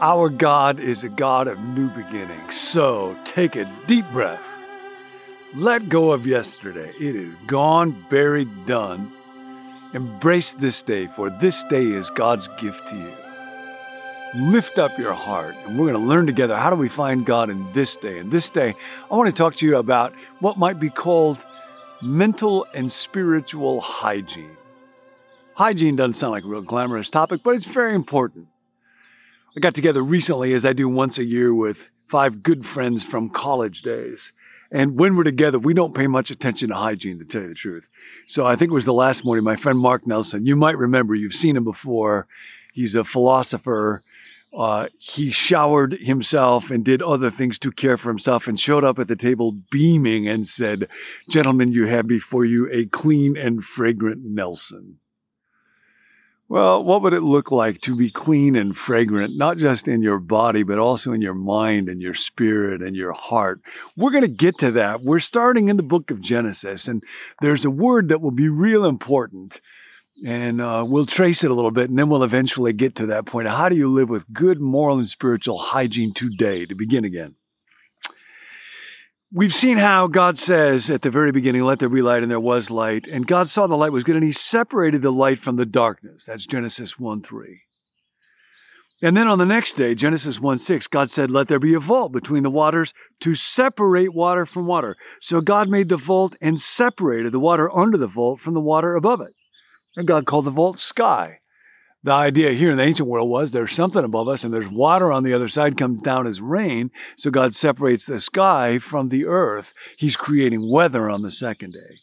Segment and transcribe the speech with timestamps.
[0.00, 2.54] Our God is a God of new beginnings.
[2.54, 4.46] So take a deep breath.
[5.54, 6.92] Let go of yesterday.
[7.00, 9.10] It is gone, buried, done.
[9.94, 13.12] Embrace this day, for this day is God's gift to you.
[14.50, 17.48] Lift up your heart, and we're going to learn together how do we find God
[17.48, 18.18] in this day.
[18.18, 18.74] And this day,
[19.10, 21.38] I want to talk to you about what might be called
[22.02, 24.58] mental and spiritual hygiene.
[25.54, 28.48] Hygiene doesn't sound like a real glamorous topic, but it's very important.
[29.56, 33.30] I got together recently, as I do once a year, with five good friends from
[33.30, 34.32] college days.
[34.70, 37.54] And when we're together, we don't pay much attention to hygiene, to tell you the
[37.54, 37.88] truth.
[38.26, 41.14] So I think it was the last morning, my friend Mark Nelson, you might remember,
[41.14, 42.28] you've seen him before.
[42.74, 44.02] He's a philosopher.
[44.54, 48.98] Uh, he showered himself and did other things to care for himself and showed up
[48.98, 50.86] at the table beaming and said,
[51.30, 54.98] Gentlemen, you have before you a clean and fragrant Nelson.
[56.48, 60.20] Well, what would it look like to be clean and fragrant, not just in your
[60.20, 63.60] body, but also in your mind and your spirit and your heart?
[63.96, 65.02] We're going to get to that.
[65.02, 67.02] We're starting in the book of Genesis, and
[67.40, 69.60] there's a word that will be real important.
[70.24, 73.26] And uh, we'll trace it a little bit, and then we'll eventually get to that
[73.26, 73.48] point.
[73.48, 77.34] How do you live with good moral and spiritual hygiene today to begin again?
[79.32, 82.38] We've seen how God says at the very beginning, let there be light, and there
[82.38, 83.08] was light.
[83.08, 86.24] And God saw the light was good, and he separated the light from the darkness.
[86.26, 87.62] That's Genesis 1 3.
[89.02, 91.80] And then on the next day, Genesis 1 6, God said, Let there be a
[91.80, 94.96] vault between the waters to separate water from water.
[95.20, 98.94] So God made the vault and separated the water under the vault from the water
[98.94, 99.34] above it.
[99.96, 101.40] And God called the vault sky
[102.06, 105.10] the idea here in the ancient world was there's something above us and there's water
[105.10, 106.92] on the other side comes down as rain.
[107.16, 109.74] So God separates the sky from the earth.
[109.96, 111.98] He's creating weather on the second day.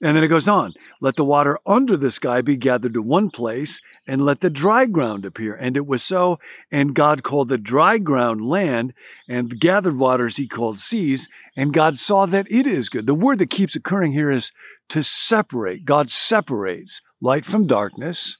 [0.00, 0.74] And then it goes on.
[1.00, 4.86] Let the water under the sky be gathered to one place and let the dry
[4.86, 5.56] ground appear.
[5.56, 6.38] And it was so.
[6.70, 8.94] And God called the dry ground land
[9.28, 11.28] and the gathered waters he called seas.
[11.56, 13.06] And God saw that it is good.
[13.06, 14.52] The word that keeps occurring here is
[14.90, 15.84] to separate.
[15.84, 18.36] God separates light from darkness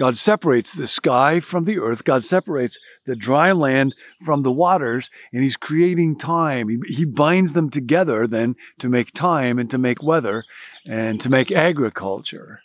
[0.00, 2.04] God separates the sky from the earth.
[2.04, 3.94] God separates the dry land
[4.24, 6.70] from the waters, and He's creating time.
[6.70, 10.44] He, he, binds them together then to make time and to make weather
[10.86, 12.62] and to make agriculture.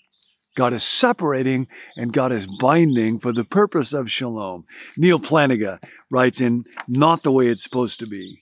[0.56, 4.64] God is separating and God is binding for the purpose of shalom.
[4.96, 5.80] Neal Plantinga
[6.10, 8.40] writes in Not the Way It's Supposed to Be.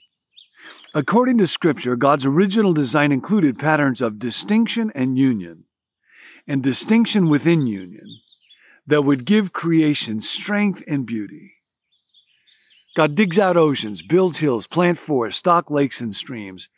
[0.93, 5.63] According to Scripture, God's original design included patterns of distinction and union,
[6.47, 8.19] and distinction within union
[8.87, 11.53] that would give creation strength and beauty.
[12.95, 16.69] God digs out oceans, builds hills, plant forests, stock lakes and streams.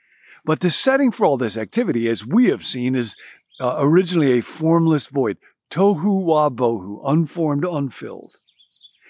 [0.45, 3.15] But the setting for all this activity, as we have seen, is
[3.59, 5.37] uh, originally a formless void.
[5.69, 8.35] Tohu wa bohu, unformed, unfilled.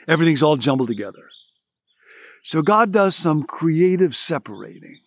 [0.08, 1.30] Everything's all jumbled together.
[2.44, 5.00] So God does some creative separating.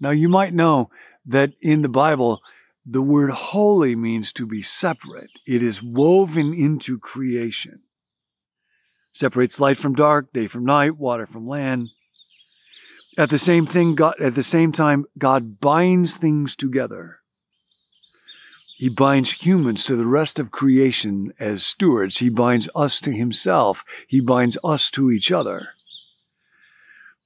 [0.00, 0.90] Now you might know
[1.26, 2.40] that in the Bible,
[2.90, 5.30] the word holy means to be separate.
[5.46, 7.80] It is woven into creation.
[9.12, 11.88] Separates light from dark, day from night, water from land.
[13.18, 17.18] At the same thing, God, at the same time, God binds things together.
[18.78, 22.18] He binds humans to the rest of creation as stewards.
[22.18, 23.84] He binds us to himself.
[24.06, 25.70] He binds us to each other.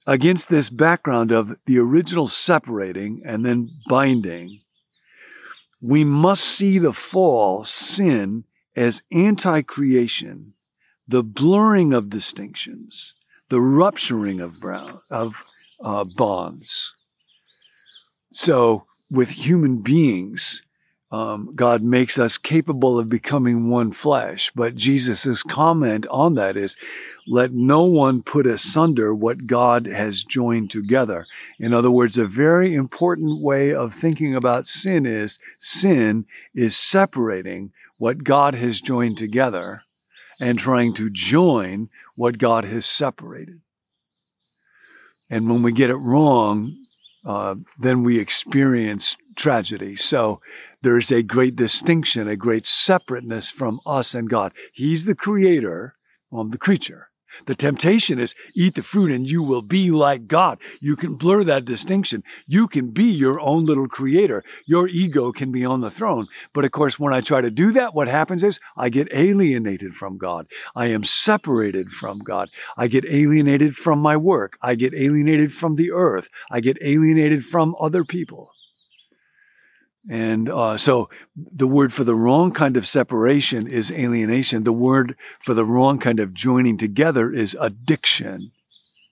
[0.05, 4.61] Against this background of the original separating and then binding,
[5.83, 10.53] we must see the fall, sin, as anti creation,
[11.05, 13.13] the blurring of distinctions,
[13.49, 15.43] the rupturing of, brown, of
[15.83, 16.93] uh, bonds.
[18.31, 20.61] So, with human beings,
[21.13, 24.51] um, God makes us capable of becoming one flesh.
[24.55, 26.75] But Jesus' comment on that is,
[27.27, 31.27] let no one put asunder what God has joined together.
[31.59, 36.25] In other words, a very important way of thinking about sin is sin
[36.55, 39.83] is separating what God has joined together
[40.39, 43.61] and trying to join what God has separated.
[45.29, 46.75] And when we get it wrong,
[47.23, 49.95] uh, then we experience tragedy.
[49.95, 50.41] So
[50.81, 54.53] there's a great distinction, a great separateness from us and God.
[54.73, 55.95] He's the creator,
[56.31, 57.09] I'm the creature.
[57.45, 60.59] The temptation is eat the fruit and you will be like God.
[60.79, 62.23] You can blur that distinction.
[62.47, 64.43] You can be your own little creator.
[64.65, 66.27] Your ego can be on the throne.
[66.53, 69.95] But of course, when I try to do that, what happens is I get alienated
[69.95, 70.47] from God.
[70.75, 72.49] I am separated from God.
[72.77, 74.57] I get alienated from my work.
[74.61, 76.29] I get alienated from the earth.
[76.51, 78.52] I get alienated from other people.
[80.09, 84.63] And uh, so the word for the wrong kind of separation is alienation.
[84.63, 88.51] The word for the wrong kind of joining together is addiction.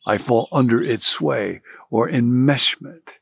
[0.05, 3.19] I fall under its sway or enmeshment.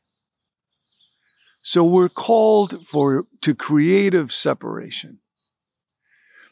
[1.62, 5.18] So we're called for to creative separation.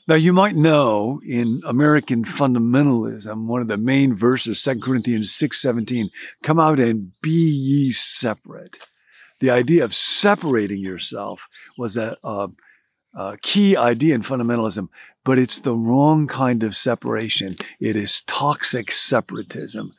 [0.06, 6.10] Now you might know in American fundamentalism, one of the main verses, 2 Corinthians 6:17,
[6.42, 8.78] come out and be ye separate.
[9.40, 11.42] The idea of separating yourself
[11.76, 12.48] was a, a,
[13.14, 14.88] a key idea in fundamentalism,
[15.24, 17.56] but it's the wrong kind of separation.
[17.80, 19.92] It is toxic separatism.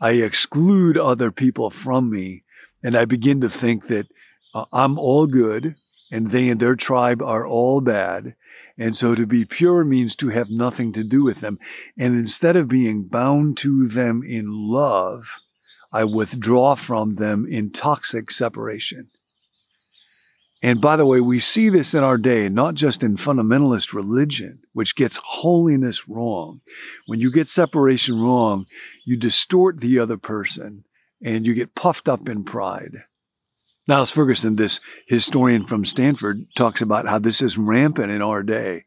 [0.00, 2.44] I exclude other people from me,
[2.82, 4.08] and I begin to think that
[4.54, 5.76] uh, I'm all good
[6.10, 8.34] and they and their tribe are all bad.
[8.76, 11.58] And so to be pure means to have nothing to do with them.
[11.98, 15.36] And instead of being bound to them in love,
[15.92, 19.08] I withdraw from them in toxic separation.
[20.62, 24.60] And by the way, we see this in our day, not just in fundamentalist religion,
[24.72, 26.60] which gets holiness wrong.
[27.06, 28.66] When you get separation wrong,
[29.06, 30.84] you distort the other person
[31.24, 33.04] and you get puffed up in pride.
[33.88, 38.84] Niall Ferguson, this historian from Stanford, talks about how this is rampant in our day.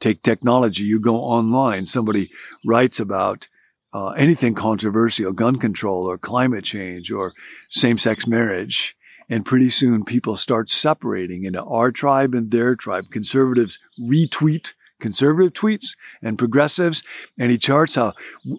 [0.00, 2.30] Take technology, you go online, somebody
[2.64, 3.46] writes about
[3.92, 7.32] uh, anything controversial, gun control or climate change or
[7.70, 8.96] same sex marriage.
[9.28, 13.10] And pretty soon people start separating into our tribe and their tribe.
[13.12, 17.02] Conservatives retweet conservative tweets and progressives.
[17.38, 18.12] And he charts how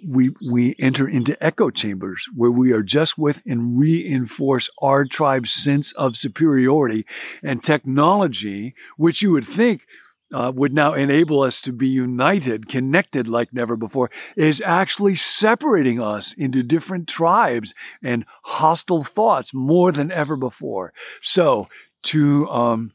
[0.05, 5.53] we, we enter into echo chambers where we are just with and reinforce our tribe's
[5.53, 7.05] sense of superiority
[7.41, 9.85] and technology, which you would think
[10.33, 16.01] uh, would now enable us to be united, connected like never before, is actually separating
[16.01, 20.93] us into different tribes and hostile thoughts more than ever before.
[21.21, 21.67] So
[22.03, 22.91] to um,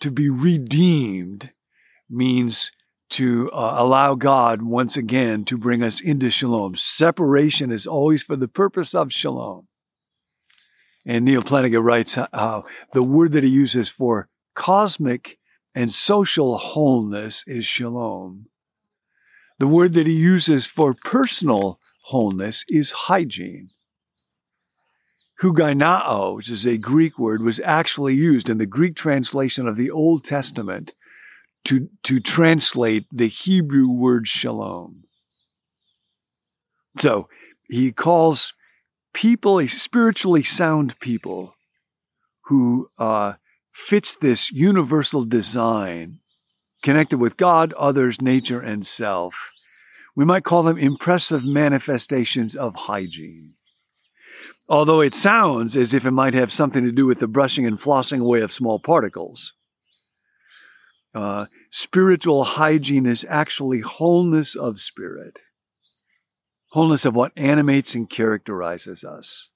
[0.00, 1.52] to be redeemed
[2.08, 2.72] means
[3.10, 6.76] to uh, allow God once again to bring us into shalom.
[6.76, 9.68] Separation is always for the purpose of shalom.
[11.04, 15.38] And Neal Plantinga writes how the word that he uses for cosmic
[15.74, 18.46] and social wholeness is shalom.
[19.58, 23.70] The word that he uses for personal wholeness is hygiene.
[25.42, 29.90] Hugienao, which is a Greek word, was actually used in the Greek translation of the
[29.90, 30.94] Old Testament
[31.64, 35.04] to, to translate the Hebrew word shalom.
[36.98, 37.28] So
[37.68, 38.52] he calls
[39.12, 41.54] people, spiritually sound people
[42.46, 43.34] who uh,
[43.72, 46.18] fits this universal design
[46.82, 49.52] connected with God, others, nature, and self.
[50.14, 53.54] We might call them impressive manifestations of hygiene.
[54.68, 57.78] Although it sounds as if it might have something to do with the brushing and
[57.78, 59.52] flossing away of small particles.
[61.14, 65.38] Uh, spiritual hygiene is actually wholeness of spirit,
[66.70, 69.50] wholeness of what animates and characterizes us.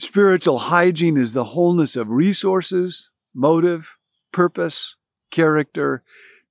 [0.00, 3.96] Spiritual hygiene is the wholeness of resources, motive,
[4.32, 4.96] purpose,
[5.30, 6.02] character,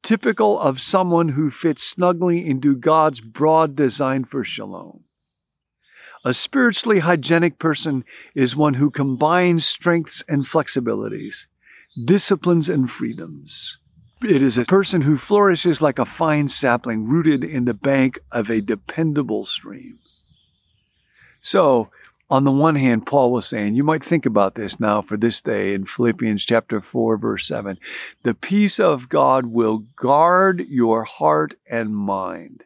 [0.03, 5.03] typical of someone who fits snugly into God's broad design for shalom.
[6.23, 8.03] A spiritually hygienic person
[8.35, 11.47] is one who combines strengths and flexibilities,
[12.05, 13.79] disciplines and freedoms.
[14.21, 18.51] It is a person who flourishes like a fine sapling rooted in the bank of
[18.51, 19.97] a dependable stream.
[21.41, 21.89] So,
[22.31, 25.41] on the one hand, Paul was saying, you might think about this now for this
[25.41, 27.77] day in Philippians chapter 4, verse 7.
[28.23, 32.63] The peace of God will guard your heart and mind.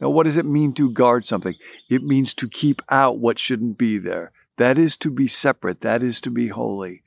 [0.00, 1.56] Now, what does it mean to guard something?
[1.90, 4.30] It means to keep out what shouldn't be there.
[4.56, 5.80] That is to be separate.
[5.80, 7.02] That is to be holy.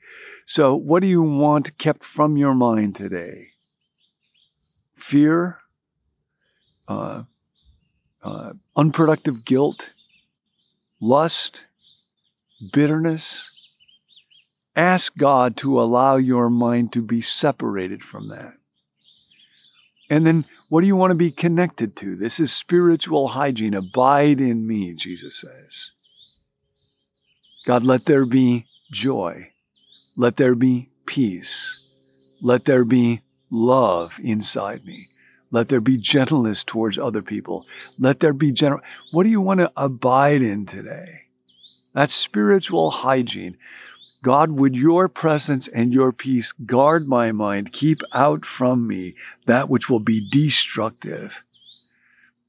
[0.46, 3.52] So, what do you want kept from your mind today?
[4.96, 5.58] Fear,
[6.86, 7.22] uh,
[8.22, 9.90] uh, unproductive guilt,
[11.00, 11.64] lust,
[12.72, 13.50] bitterness.
[14.76, 18.54] Ask God to allow your mind to be separated from that.
[20.10, 22.16] And then, what do you want to be connected to?
[22.16, 23.74] This is spiritual hygiene.
[23.74, 25.90] Abide in me, Jesus says.
[27.66, 29.52] God, let there be joy
[30.18, 31.78] let there be peace.
[32.42, 35.06] Let there be love inside me.
[35.50, 37.66] Let there be gentleness towards other people.
[37.98, 38.80] Let there be gentle.
[39.12, 41.22] What do you want to abide in today?
[41.94, 43.56] That's spiritual hygiene.
[44.22, 49.14] God, would your presence and your peace guard my mind, keep out from me
[49.46, 51.42] that which will be destructive.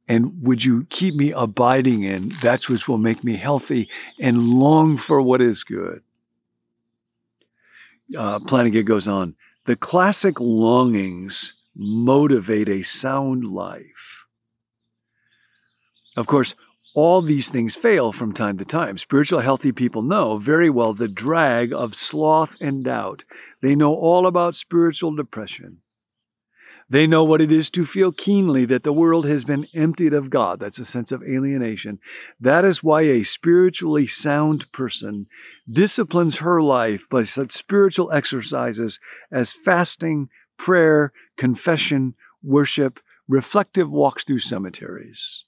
[0.08, 3.88] And would you keep me abiding in that which will make me healthy
[4.20, 6.02] and long for what is good?
[8.18, 14.26] Uh, Plantinga goes on the classic longings motivate a sound life.
[16.18, 16.54] Of course,
[16.94, 18.98] all these things fail from time to time.
[18.98, 23.24] Spiritual healthy people know very well the drag of sloth and doubt.
[23.62, 25.78] They know all about spiritual depression.
[26.90, 30.32] They know what it is to feel keenly that the world has been emptied of
[30.32, 30.60] God.
[30.60, 32.00] That's a sense of alienation.
[32.40, 35.28] That is why a spiritually sound person
[35.72, 39.00] disciplines her life by such spiritual exercises
[39.32, 40.30] as fasting,
[40.60, 42.14] prayer, confession,
[42.44, 45.46] worship, reflective walks through cemeteries.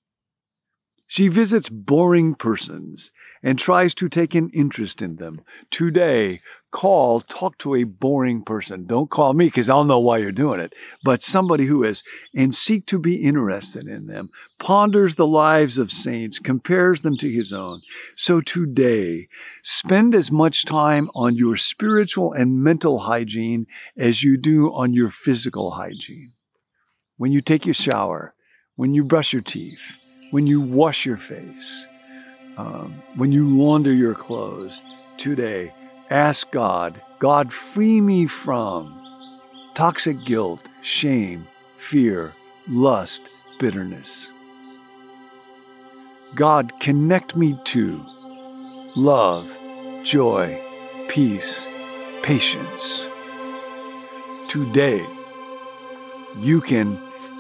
[1.12, 3.12] She visits boring persons
[3.44, 5.42] and tries to take an interest in them.
[5.70, 6.40] Today,
[6.72, 8.86] call, talk to a boring person.
[8.86, 10.72] Don't call me because I'll know why you're doing it,
[11.04, 12.02] but somebody who is,
[12.34, 17.30] and seek to be interested in them, ponders the lives of saints, compares them to
[17.30, 17.82] his own.
[18.16, 19.28] So today,
[19.64, 25.12] spend as much time on your spiritual and mental hygiene as you do on your
[25.12, 26.32] physical hygiene.
[27.18, 28.34] When you take your shower,
[28.78, 29.98] when you brush your teeth,
[30.32, 31.86] when you wash your face,
[32.58, 34.82] um, when you launder your clothes
[35.18, 35.74] today,
[36.10, 38.98] ask God, God, free me from
[39.76, 41.48] toxic guilt, shame,
[41.78, 42.34] fear,
[42.68, 43.22] lust,
[43.60, 44.32] bitterness.
[46.34, 48.04] God, connect me to
[48.96, 49.50] love,
[50.04, 50.62] joy,
[51.10, 51.68] peace,
[52.24, 53.06] patience.
[54.48, 55.06] Today,
[56.38, 56.98] you can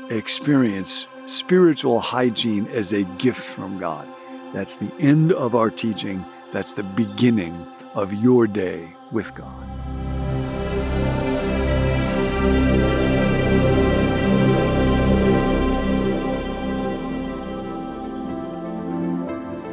[0.10, 4.06] experience spiritual hygiene as a gift from God.
[4.54, 6.26] That's the end of our teaching.
[6.52, 9.68] That's the beginning of your day with God.